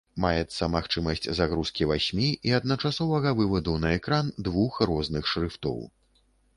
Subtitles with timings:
[0.23, 5.79] Маецца магчымасць загрузкі васьмі і адначасовага вываду на экран двух розных шрыфтоў.